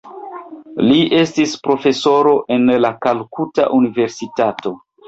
[0.91, 4.79] Li estis profesoro en la Kalkuta Universitato.